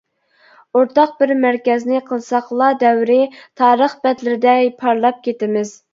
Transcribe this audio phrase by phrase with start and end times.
[0.77, 3.19] ئورتاق بىر مەركەزنى قىلساقلا دەۋرى،
[3.63, 5.77] تارىخ بەتلىرىدە پارلاپ كېتىمىز!